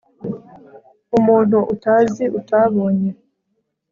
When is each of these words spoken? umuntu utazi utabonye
umuntu 1.17 1.57
utazi 1.73 2.23
utabonye 2.39 3.11